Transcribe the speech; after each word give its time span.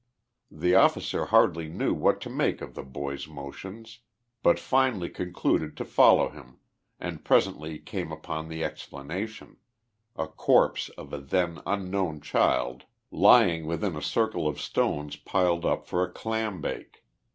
The 0.49 0.73
officer 0.73 1.25
hardly 1.25 1.69
knew 1.69 1.93
what 1.93 2.19
to 2.21 2.29
make 2.31 2.59
of 2.59 2.73
the 2.73 2.81
boy's 2.81 3.27
motions, 3.27 3.99
but 4.41 4.57
finally 4.57 5.09
concluded 5.11 5.77
to 5.77 5.85
follow 5.85 6.29
him, 6.31 6.57
and 6.99 7.23
presently 7.23 7.77
came 7.77 8.11
upon 8.11 8.49
the 8.49 8.63
explanation, 8.63 9.57
the 10.17 10.25
corpse 10.25 10.89
of 10.97 11.13
a 11.13 11.19
then 11.19 11.61
unknown 11.67 12.19
child, 12.19 12.85
lying 13.11 13.67
within 13.67 13.95
a 13.95 14.01
circle 14.01 14.47
of 14.47 14.59
stones 14.59 15.17
piled 15.17 15.65
up 15.67 15.85
for 15.85 16.03
a 16.03 16.11
clam 16.11 16.61
bake. 16.61 17.03